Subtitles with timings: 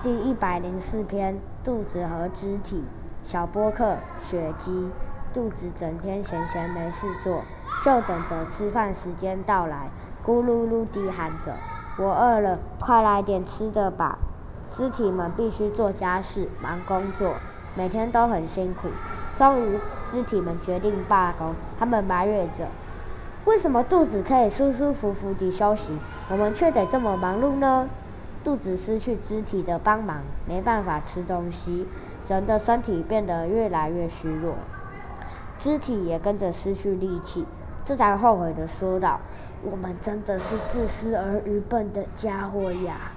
[0.00, 2.84] 第一百零四篇：肚子和肢体。
[3.24, 4.88] 小波克，血鸡。
[5.34, 7.42] 肚子整天闲闲没事做，
[7.84, 9.88] 就等着吃饭时间到来，
[10.24, 11.52] 咕噜噜地喊着
[11.98, 14.20] ：“我饿了，快来点吃的吧！”
[14.70, 17.34] 肢体们必须做家事、忙工作，
[17.74, 18.88] 每天都很辛苦。
[19.36, 19.80] 终于，
[20.12, 21.56] 肢体们决定罢工。
[21.76, 22.68] 他们埋怨着
[23.46, 25.98] ：“为什么肚子可以舒舒服服地休息，
[26.30, 27.88] 我们却得这么忙碌呢？”
[28.48, 31.86] 肚子失去肢体的帮忙，没办法吃东西，
[32.30, 34.54] 人的身体变得越来越虚弱，
[35.58, 37.44] 肢体也跟着失去力气。
[37.84, 39.20] 这才后悔的说道
[39.62, 43.12] ：“我们真的是自私而愚笨的家伙呀！”